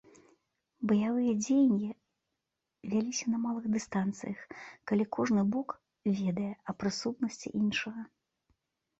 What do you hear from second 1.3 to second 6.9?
дзеянні вяліся на малых дыстанцыях, калі кожны бок ведае аб